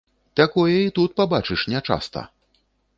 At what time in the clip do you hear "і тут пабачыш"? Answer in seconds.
0.85-1.69